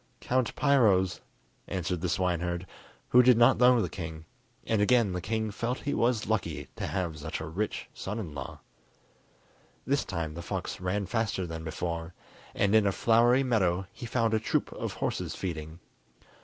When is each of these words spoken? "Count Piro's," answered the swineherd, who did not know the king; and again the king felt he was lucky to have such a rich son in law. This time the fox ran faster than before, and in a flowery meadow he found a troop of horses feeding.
"Count 0.19 0.55
Piro's," 0.55 1.21
answered 1.67 2.01
the 2.01 2.09
swineherd, 2.09 2.65
who 3.09 3.21
did 3.21 3.37
not 3.37 3.57
know 3.59 3.79
the 3.83 3.87
king; 3.87 4.25
and 4.65 4.81
again 4.81 5.11
the 5.13 5.21
king 5.21 5.51
felt 5.51 5.81
he 5.81 5.93
was 5.93 6.25
lucky 6.25 6.67
to 6.75 6.87
have 6.87 7.19
such 7.19 7.39
a 7.39 7.45
rich 7.45 7.87
son 7.93 8.17
in 8.17 8.33
law. 8.33 8.61
This 9.85 10.03
time 10.03 10.33
the 10.33 10.41
fox 10.41 10.81
ran 10.81 11.05
faster 11.05 11.45
than 11.45 11.63
before, 11.63 12.15
and 12.55 12.73
in 12.73 12.87
a 12.87 12.91
flowery 12.91 13.43
meadow 13.43 13.85
he 13.93 14.07
found 14.07 14.33
a 14.33 14.39
troop 14.39 14.73
of 14.73 14.93
horses 14.93 15.35
feeding. 15.35 15.79